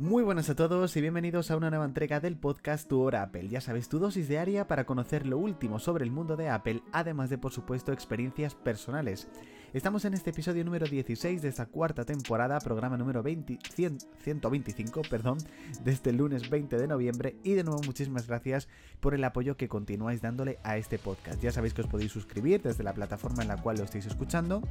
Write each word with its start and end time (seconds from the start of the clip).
Muy 0.00 0.22
buenas 0.22 0.48
a 0.48 0.56
todos 0.56 0.96
y 0.96 1.02
bienvenidos 1.02 1.50
a 1.50 1.58
una 1.58 1.68
nueva 1.68 1.84
entrega 1.84 2.20
del 2.20 2.34
podcast 2.34 2.88
Tu 2.88 2.98
Hora 2.98 3.20
Apple. 3.20 3.50
Ya 3.50 3.60
sabes, 3.60 3.90
tu 3.90 3.98
dosis 3.98 4.28
diaria 4.28 4.66
para 4.66 4.86
conocer 4.86 5.26
lo 5.26 5.36
último 5.36 5.78
sobre 5.78 6.06
el 6.06 6.10
mundo 6.10 6.38
de 6.38 6.48
Apple, 6.48 6.82
además 6.90 7.28
de 7.28 7.36
por 7.36 7.52
supuesto 7.52 7.92
experiencias 7.92 8.54
personales. 8.54 9.28
Estamos 9.74 10.06
en 10.06 10.14
este 10.14 10.30
episodio 10.30 10.64
número 10.64 10.86
16 10.86 11.42
de 11.42 11.48
esta 11.48 11.66
cuarta 11.66 12.06
temporada, 12.06 12.60
programa 12.60 12.96
número 12.96 13.22
20, 13.22 13.58
125, 14.22 15.02
perdón, 15.10 15.36
de 15.84 15.92
este 15.92 16.14
lunes 16.14 16.48
20 16.48 16.78
de 16.78 16.88
noviembre 16.88 17.36
y 17.44 17.52
de 17.52 17.64
nuevo 17.64 17.82
muchísimas 17.82 18.26
gracias 18.26 18.68
por 19.00 19.12
el 19.12 19.22
apoyo 19.22 19.58
que 19.58 19.68
continuáis 19.68 20.22
dándole 20.22 20.60
a 20.62 20.78
este 20.78 20.98
podcast. 20.98 21.42
Ya 21.42 21.52
sabéis 21.52 21.74
que 21.74 21.82
os 21.82 21.88
podéis 21.88 22.10
suscribir 22.10 22.62
desde 22.62 22.84
la 22.84 22.94
plataforma 22.94 23.42
en 23.42 23.48
la 23.48 23.60
cual 23.60 23.76
lo 23.76 23.84
estáis 23.84 24.06
escuchando 24.06 24.62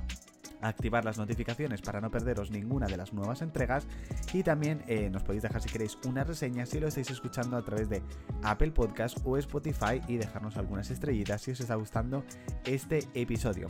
activar 0.61 1.05
las 1.05 1.17
notificaciones 1.17 1.81
para 1.81 2.01
no 2.01 2.11
perderos 2.11 2.51
ninguna 2.51 2.87
de 2.87 2.97
las 2.97 3.13
nuevas 3.13 3.41
entregas 3.41 3.87
y 4.33 4.43
también 4.43 4.83
eh, 4.87 5.09
nos 5.09 5.23
podéis 5.23 5.43
dejar 5.43 5.61
si 5.61 5.69
queréis 5.69 5.97
una 6.05 6.23
reseña 6.23 6.65
si 6.65 6.79
lo 6.79 6.87
estáis 6.87 7.09
escuchando 7.09 7.57
a 7.57 7.63
través 7.63 7.89
de 7.89 8.01
Apple 8.43 8.71
Podcast 8.71 9.17
o 9.23 9.37
Spotify 9.37 10.01
y 10.07 10.17
dejarnos 10.17 10.57
algunas 10.57 10.89
estrellitas 10.91 11.41
si 11.41 11.51
os 11.51 11.59
está 11.59 11.75
gustando 11.75 12.23
este 12.65 13.07
episodio. 13.13 13.67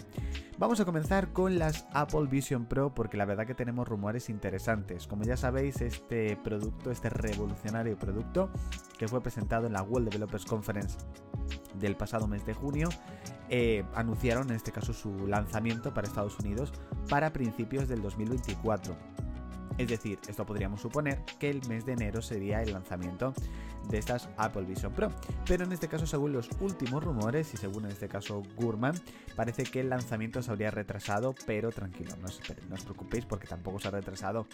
Vamos 0.58 0.80
a 0.80 0.86
comenzar 0.86 1.32
con 1.32 1.58
las 1.58 1.88
Apple 1.94 2.28
Vision 2.30 2.66
Pro 2.66 2.94
porque 2.94 3.18
la 3.18 3.26
verdad 3.26 3.46
que 3.46 3.56
tenemos 3.56 3.88
rumores 3.88 4.30
interesantes. 4.30 5.08
Como 5.08 5.24
ya 5.24 5.38
sabéis, 5.38 5.82
este 5.82 6.36
producto, 6.38 6.92
este 6.92 7.10
revolucionario 7.10 7.98
producto 7.98 8.50
que 8.98 9.08
fue 9.08 9.22
presentado 9.22 9.68
en 9.68 9.74
la 9.74 9.84
World 9.84 10.10
Developers 10.10 10.46
Conference 10.46 10.98
del 11.76 11.96
pasado 11.96 12.28
mes 12.28 12.46
de 12.46 12.54
junio, 12.54 12.90
eh, 13.50 13.84
anunciaron 13.96 14.50
en 14.50 14.56
este 14.56 14.72
caso 14.72 14.94
su 14.94 15.28
lanzamiento 15.28 15.94
para 15.94 16.08
Estados 16.08 16.40
Unidos 16.40 16.72
para 17.10 17.34
principios 17.34 17.88
del 17.88 18.02
2024. 18.02 18.96
Es 19.78 19.88
decir, 19.88 20.20
esto 20.28 20.46
podríamos 20.46 20.82
suponer 20.82 21.24
que 21.40 21.50
el 21.50 21.66
mes 21.70 21.86
de 21.86 21.94
enero 21.94 22.22
sería 22.22 22.62
el 22.62 22.74
lanzamiento 22.74 23.34
de 23.90 23.98
estas 23.98 24.28
Apple 24.36 24.64
Vision 24.64 24.92
Pro. 24.92 25.10
Pero 25.46 25.64
en 25.64 25.72
este 25.72 25.88
caso, 25.88 26.06
según 26.06 26.34
los 26.34 26.50
últimos 26.60 27.02
rumores 27.02 27.54
y 27.54 27.58
según 27.58 27.86
en 27.86 27.92
este 27.92 28.10
caso 28.10 28.44
Gurman, 28.58 28.96
parece 29.38 29.64
que 29.64 29.80
el 29.80 29.90
lanzamiento 29.90 30.42
se 30.42 30.52
habría 30.52 30.70
retrasado, 30.70 31.34
pero 31.46 31.72
tranquilo, 31.72 32.12
no 32.18 32.26
os, 32.26 32.42
no 32.68 32.76
os 32.76 32.84
preocupéis 32.84 33.26
porque 33.26 33.48
tampoco 33.48 33.80
se 33.80 33.88
ha 33.88 33.92
retrasado 33.92 34.48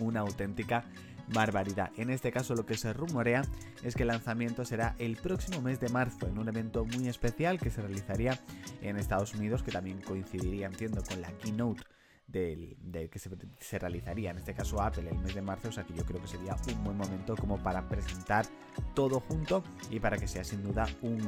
una 0.00 0.20
auténtica 0.20 0.84
barbaridad. 1.32 1.90
En 1.96 2.10
este 2.10 2.30
caso 2.30 2.54
lo 2.54 2.66
que 2.66 2.76
se 2.76 2.92
rumorea 2.92 3.42
es 3.82 3.94
que 3.94 4.02
el 4.02 4.08
lanzamiento 4.08 4.64
será 4.64 4.94
el 4.98 5.16
próximo 5.16 5.60
mes 5.60 5.80
de 5.80 5.88
marzo 5.88 6.26
en 6.26 6.38
un 6.38 6.48
evento 6.48 6.84
muy 6.84 7.08
especial 7.08 7.58
que 7.58 7.70
se 7.70 7.82
realizaría 7.82 8.38
en 8.82 8.96
Estados 8.96 9.34
Unidos 9.34 9.62
que 9.62 9.72
también 9.72 10.00
coincidiría 10.00 10.66
entiendo 10.66 11.02
con 11.02 11.20
la 11.20 11.30
keynote 11.38 11.82
del, 12.26 12.76
que 13.10 13.18
se, 13.18 13.30
se, 13.58 13.78
realizaría 13.78 14.30
en 14.30 14.38
este 14.38 14.54
caso 14.54 14.80
Apple 14.80 15.10
el 15.10 15.18
mes 15.18 15.34
de 15.34 15.42
marzo, 15.42 15.68
o 15.68 15.72
sea 15.72 15.84
que 15.84 15.94
yo 15.94 16.04
creo 16.04 16.20
que 16.20 16.28
sería 16.28 16.56
un 16.72 16.84
buen 16.84 16.96
momento 16.96 17.34
como 17.36 17.58
para 17.58 17.88
presentar 17.88 18.46
todo 18.94 19.20
junto 19.20 19.64
y 19.90 19.98
para 19.98 20.16
que 20.16 20.28
sea 20.28 20.44
sin 20.44 20.62
duda 20.62 20.86
un, 21.02 21.18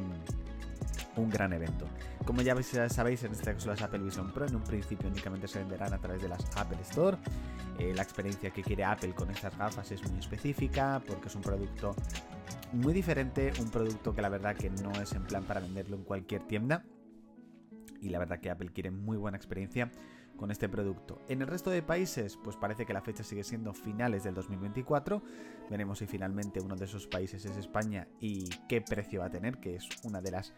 un 1.16 1.30
gran 1.30 1.52
evento. 1.52 1.86
Como 2.24 2.42
ya 2.42 2.56
sabéis, 2.88 3.22
en 3.24 3.32
este 3.32 3.52
caso 3.52 3.68
las 3.68 3.82
Apple 3.82 4.00
Vision 4.00 4.32
Pro 4.32 4.46
en 4.46 4.56
un 4.56 4.62
principio 4.62 5.08
únicamente 5.08 5.48
se 5.48 5.58
venderán 5.58 5.92
a 5.92 5.98
través 5.98 6.22
de 6.22 6.28
las 6.28 6.44
Apple 6.56 6.78
Store. 6.82 7.16
Eh, 7.78 7.92
la 7.94 8.02
experiencia 8.02 8.50
que 8.50 8.62
quiere 8.62 8.84
Apple 8.84 9.14
con 9.14 9.30
estas 9.30 9.56
gafas 9.56 9.90
es 9.90 10.08
muy 10.08 10.18
específica 10.18 11.02
porque 11.06 11.28
es 11.28 11.34
un 11.34 11.42
producto 11.42 11.94
muy 12.72 12.94
diferente, 12.94 13.52
un 13.60 13.70
producto 13.70 14.14
que 14.14 14.22
la 14.22 14.28
verdad 14.28 14.56
que 14.56 14.70
no 14.70 14.92
es 14.92 15.12
en 15.12 15.24
plan 15.24 15.44
para 15.44 15.60
venderlo 15.60 15.96
en 15.96 16.04
cualquier 16.04 16.42
tienda. 16.42 16.84
Y 18.00 18.08
la 18.08 18.18
verdad 18.18 18.40
que 18.40 18.50
Apple 18.50 18.70
quiere 18.72 18.90
muy 18.90 19.16
buena 19.16 19.36
experiencia 19.36 19.90
con 20.36 20.50
este 20.50 20.68
producto. 20.68 21.20
En 21.28 21.40
el 21.40 21.46
resto 21.46 21.70
de 21.70 21.82
países, 21.82 22.36
pues 22.42 22.56
parece 22.56 22.84
que 22.84 22.92
la 22.92 23.00
fecha 23.00 23.22
sigue 23.22 23.44
siendo 23.44 23.72
finales 23.74 24.24
del 24.24 24.34
2024. 24.34 25.22
Veremos 25.70 25.98
si 25.98 26.06
finalmente 26.06 26.60
uno 26.60 26.74
de 26.74 26.84
esos 26.86 27.06
países 27.06 27.44
es 27.44 27.56
España 27.56 28.08
y 28.18 28.48
qué 28.68 28.80
precio 28.80 29.20
va 29.20 29.26
a 29.26 29.30
tener, 29.30 29.58
que 29.58 29.76
es 29.76 29.88
una 30.02 30.20
de 30.20 30.32
las 30.32 30.52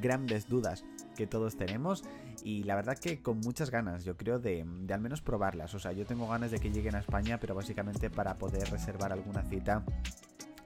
grandes 0.00 0.48
dudas 0.48 0.84
que 1.16 1.26
todos 1.26 1.56
tenemos 1.56 2.04
y 2.44 2.64
la 2.64 2.74
verdad 2.74 2.98
que 2.98 3.22
con 3.22 3.40
muchas 3.40 3.70
ganas, 3.70 4.04
yo 4.04 4.16
creo, 4.16 4.38
de, 4.38 4.64
al 4.90 5.00
menos 5.00 5.20
probarlas. 5.20 5.74
O 5.74 5.78
sea, 5.78 5.92
yo 5.92 6.06
tengo 6.06 6.28
ganas 6.28 6.50
de 6.50 6.58
que 6.58 6.70
lleguen 6.70 6.94
a 6.94 7.00
España, 7.00 7.38
pero 7.38 7.54
básicamente 7.54 8.10
para 8.10 8.38
poder 8.38 8.70
reservar 8.70 9.12
alguna 9.12 9.42
cita 9.42 9.84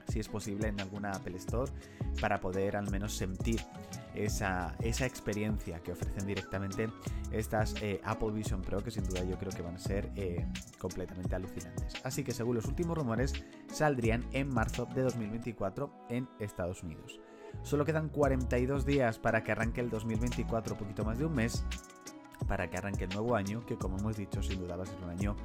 si 0.08 0.20
es 0.20 0.28
posible 0.28 0.68
en 0.68 0.80
alguna 0.80 1.10
Apple 1.12 1.36
Store 1.38 1.72
para 2.20 2.40
poder 2.40 2.76
al 2.76 2.90
menos 2.90 3.16
sentir 3.16 3.60
esa, 4.14 4.76
esa 4.80 5.06
experiencia 5.06 5.80
que 5.80 5.92
ofrecen 5.92 6.26
directamente 6.26 6.88
estas 7.32 7.74
eh, 7.82 8.00
Apple 8.04 8.30
Vision 8.30 8.62
Pro 8.62 8.82
que 8.82 8.90
sin 8.90 9.02
duda 9.04 9.24
yo 9.24 9.36
creo 9.38 9.50
que 9.50 9.62
van 9.62 9.74
a 9.74 9.78
ser 9.78 10.10
eh, 10.14 10.46
completamente 10.78 11.34
alucinantes. 11.34 11.94
Así 12.04 12.22
que 12.22 12.32
según 12.32 12.56
los 12.56 12.66
últimos 12.66 12.96
rumores 12.96 13.32
saldrían 13.72 14.24
en 14.32 14.52
marzo 14.52 14.86
de 14.94 15.02
2024 15.02 16.06
en 16.10 16.28
Estados 16.38 16.82
Unidos. 16.82 17.18
Solo 17.62 17.84
quedan 17.84 18.08
42 18.08 18.84
días 18.84 19.18
para 19.18 19.42
que 19.42 19.52
arranque 19.52 19.80
el 19.80 19.90
2024, 19.90 20.76
poquito 20.76 21.04
más 21.04 21.18
de 21.18 21.26
un 21.26 21.34
mes, 21.34 21.64
para 22.46 22.68
que 22.68 22.76
arranque 22.76 23.04
el 23.04 23.10
nuevo 23.10 23.36
año, 23.36 23.64
que 23.64 23.76
como 23.76 23.98
hemos 23.98 24.16
dicho, 24.16 24.42
sin 24.42 24.60
duda 24.60 24.76
va 24.76 24.84
a 24.84 24.86
ser 24.86 25.02
un 25.02 25.10
año 25.10 25.36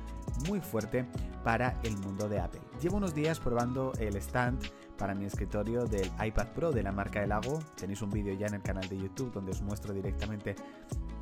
muy 0.47 0.59
fuerte 0.59 1.05
para 1.43 1.79
el 1.83 1.97
mundo 1.97 2.27
de 2.27 2.39
Apple. 2.39 2.61
Llevo 2.81 2.97
unos 2.97 3.13
días 3.13 3.39
probando 3.39 3.93
el 3.99 4.15
stand 4.17 4.61
para 4.97 5.15
mi 5.15 5.25
escritorio 5.25 5.85
del 5.85 6.11
iPad 6.23 6.47
Pro 6.49 6.71
de 6.71 6.83
la 6.83 6.91
marca 6.91 7.23
El. 7.23 7.31
Tenéis 7.75 8.01
un 8.01 8.09
vídeo 8.09 8.33
ya 8.33 8.47
en 8.47 8.55
el 8.55 8.61
canal 8.61 8.87
de 8.89 8.97
YouTube 8.97 9.31
donde 9.31 9.51
os 9.51 9.61
muestro 9.61 9.93
directamente 9.93 10.55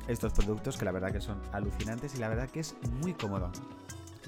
estos 0.08 0.32
productos 0.32 0.76
que 0.76 0.84
la 0.84 0.92
verdad 0.92 1.12
que 1.12 1.20
son 1.20 1.40
alucinantes 1.52 2.14
y 2.14 2.18
la 2.18 2.28
verdad 2.28 2.48
que 2.50 2.60
es 2.60 2.74
muy 3.00 3.14
cómodo 3.14 3.52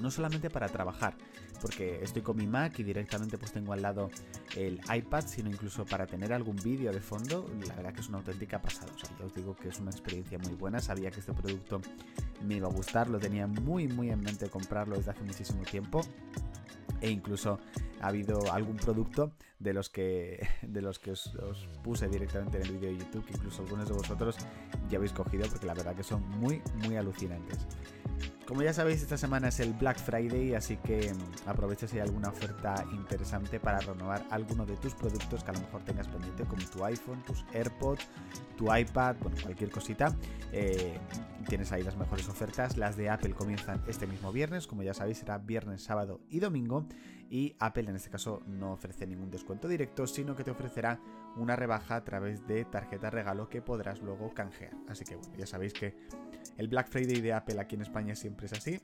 no 0.01 0.11
solamente 0.11 0.49
para 0.49 0.67
trabajar, 0.67 1.15
porque 1.61 2.03
estoy 2.03 2.21
con 2.21 2.37
mi 2.37 2.47
Mac 2.47 2.77
y 2.79 2.83
directamente 2.83 3.37
pues 3.37 3.51
tengo 3.51 3.73
al 3.73 3.81
lado 3.81 4.09
el 4.55 4.81
iPad, 4.93 5.25
sino 5.27 5.49
incluso 5.49 5.85
para 5.85 6.07
tener 6.07 6.33
algún 6.33 6.55
vídeo 6.57 6.91
de 6.91 6.99
fondo, 6.99 7.49
la 7.67 7.75
verdad 7.75 7.93
que 7.93 8.01
es 8.01 8.09
una 8.09 8.17
auténtica 8.17 8.61
pasada. 8.61 8.91
O 8.95 8.99
sea, 8.99 9.09
ya 9.17 9.25
os 9.25 9.33
digo 9.33 9.55
que 9.55 9.69
es 9.69 9.79
una 9.79 9.91
experiencia 9.91 10.37
muy 10.39 10.53
buena, 10.55 10.79
sabía 10.79 11.11
que 11.11 11.19
este 11.19 11.33
producto 11.33 11.81
me 12.45 12.55
iba 12.55 12.67
a 12.67 12.71
gustar, 12.71 13.09
lo 13.09 13.19
tenía 13.19 13.47
muy 13.47 13.87
muy 13.87 14.09
en 14.09 14.21
mente 14.21 14.49
comprarlo 14.49 14.95
desde 14.95 15.11
hace 15.11 15.23
muchísimo 15.23 15.63
tiempo 15.63 16.01
e 17.01 17.09
incluso 17.09 17.59
ha 17.99 18.07
habido 18.07 18.51
algún 18.51 18.77
producto 18.77 19.33
de 19.59 19.73
los 19.73 19.89
que 19.89 20.47
de 20.61 20.81
los 20.81 20.99
que 20.99 21.11
os, 21.11 21.35
os, 21.35 21.67
puse 21.83 22.07
directamente 22.07 22.57
en 22.57 22.63
el 22.63 22.71
vídeo 22.73 22.91
de 22.91 22.97
YouTube 22.97 23.25
que 23.25 23.33
incluso 23.33 23.61
algunos 23.63 23.87
de 23.87 23.93
vosotros 23.93 24.37
ya 24.89 24.97
habéis 24.97 25.13
cogido 25.13 25.47
porque 25.49 25.65
la 25.65 25.73
verdad 25.73 25.95
que 25.95 26.03
son 26.03 26.27
muy 26.39 26.61
muy 26.85 26.95
alucinantes. 26.95 27.59
Como 28.51 28.63
ya 28.63 28.73
sabéis, 28.73 29.01
esta 29.01 29.15
semana 29.15 29.47
es 29.47 29.61
el 29.61 29.71
Black 29.71 29.97
Friday, 29.97 30.55
así 30.55 30.75
que 30.75 31.13
mm, 31.13 31.47
aprovecha 31.49 31.87
si 31.87 31.95
hay 31.95 32.01
alguna 32.01 32.27
oferta 32.27 32.83
interesante 32.91 33.61
para 33.61 33.79
renovar 33.79 34.25
alguno 34.29 34.65
de 34.65 34.75
tus 34.75 34.93
productos 34.93 35.41
que 35.41 35.51
a 35.51 35.53
lo 35.53 35.61
mejor 35.61 35.81
tengas 35.85 36.09
pendiente, 36.09 36.43
como 36.43 36.61
tu 36.65 36.83
iPhone, 36.83 37.23
tus 37.23 37.45
AirPods, 37.53 38.05
tu 38.57 38.65
iPad, 38.75 39.15
bueno, 39.21 39.37
cualquier 39.41 39.71
cosita. 39.71 40.13
Eh, 40.51 40.99
tienes 41.43 41.71
ahí 41.71 41.83
las 41.83 41.95
mejores 41.95 42.27
ofertas. 42.29 42.77
Las 42.77 42.97
de 42.97 43.09
Apple 43.09 43.33
comienzan 43.33 43.81
este 43.87 44.07
mismo 44.07 44.31
viernes, 44.31 44.67
como 44.67 44.83
ya 44.83 44.93
sabéis, 44.93 45.19
será 45.19 45.37
viernes, 45.37 45.83
sábado 45.83 46.21
y 46.29 46.39
domingo. 46.39 46.85
Y 47.29 47.55
Apple 47.59 47.89
en 47.89 47.95
este 47.95 48.09
caso 48.09 48.41
no 48.45 48.73
ofrece 48.73 49.07
ningún 49.07 49.31
descuento 49.31 49.67
directo, 49.67 50.05
sino 50.07 50.35
que 50.35 50.43
te 50.43 50.51
ofrecerá 50.51 50.99
una 51.37 51.55
rebaja 51.55 51.95
a 51.95 52.03
través 52.03 52.45
de 52.45 52.65
tarjeta 52.65 53.09
regalo 53.09 53.47
que 53.49 53.61
podrás 53.61 54.01
luego 54.01 54.33
canjear. 54.33 54.73
Así 54.89 55.05
que 55.05 55.15
bueno, 55.15 55.33
ya 55.37 55.45
sabéis 55.45 55.73
que 55.73 55.95
el 56.57 56.67
Black 56.67 56.89
Friday 56.89 57.21
de 57.21 57.33
Apple 57.33 57.59
aquí 57.59 57.75
en 57.75 57.81
España 57.81 58.15
siempre 58.15 58.47
es 58.47 58.53
así. 58.53 58.81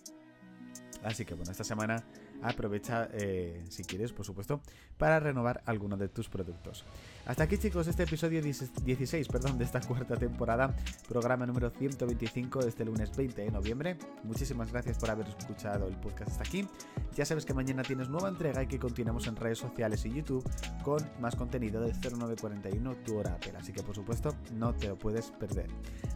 Así 1.03 1.25
que 1.25 1.33
bueno, 1.33 1.51
esta 1.51 1.63
semana 1.63 2.03
aprovecha, 2.41 3.09
eh, 3.13 3.63
si 3.69 3.83
quieres, 3.83 4.13
por 4.13 4.25
supuesto, 4.25 4.61
para 4.97 5.19
renovar 5.19 5.61
alguno 5.65 5.97
de 5.97 6.09
tus 6.09 6.29
productos. 6.29 6.85
Hasta 7.25 7.43
aquí 7.43 7.57
chicos, 7.57 7.87
este 7.87 8.03
episodio 8.03 8.41
16 8.41 9.27
perdón, 9.27 9.57
de 9.57 9.65
esta 9.65 9.81
cuarta 9.81 10.15
temporada, 10.15 10.75
programa 11.07 11.45
número 11.45 11.69
125 11.69 12.61
de 12.61 12.69
este 12.69 12.85
lunes 12.85 13.15
20 13.15 13.41
de 13.41 13.51
noviembre. 13.51 13.97
Muchísimas 14.23 14.71
gracias 14.71 14.97
por 14.97 15.09
haber 15.09 15.27
escuchado 15.27 15.87
el 15.87 15.97
podcast 15.97 16.31
hasta 16.31 16.43
aquí. 16.43 16.67
Ya 17.15 17.25
sabes 17.25 17.45
que 17.45 17.53
mañana 17.53 17.83
tienes 17.83 18.09
nueva 18.09 18.29
entrega 18.29 18.63
y 18.63 18.67
que 18.67 18.79
continuamos 18.79 19.27
en 19.27 19.35
redes 19.35 19.57
sociales 19.57 20.05
y 20.05 20.13
YouTube 20.13 20.47
con 20.83 20.99
más 21.19 21.35
contenido 21.35 21.81
de 21.81 21.93
0941 21.93 22.95
tu 22.97 23.17
hora 23.17 23.33
Apple. 23.33 23.53
Así 23.57 23.73
que 23.73 23.83
por 23.83 23.95
supuesto, 23.95 24.35
no 24.53 24.73
te 24.73 24.87
lo 24.87 24.97
puedes 24.97 25.31
perder. 25.31 25.67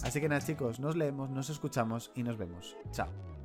Así 0.03 0.19
que 0.21 0.29
nada 0.29 0.41
chicos, 0.41 0.79
nos 0.79 0.95
leemos, 0.95 1.29
nos 1.29 1.49
escuchamos 1.49 2.11
y 2.15 2.23
nos 2.23 2.37
vemos. 2.37 2.75
Chao. 2.91 3.40